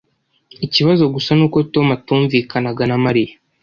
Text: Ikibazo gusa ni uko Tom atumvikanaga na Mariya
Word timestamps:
Ikibazo 0.65 1.03
gusa 1.15 1.31
ni 1.37 1.43
uko 1.47 1.57
Tom 1.73 1.87
atumvikanaga 1.95 2.83
na 2.89 2.97
Mariya 3.05 3.33